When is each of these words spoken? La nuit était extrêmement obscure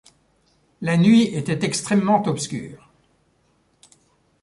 La 0.81 0.97
nuit 0.97 1.25
était 1.35 1.63
extrêmement 1.63 2.25
obscure 2.25 2.89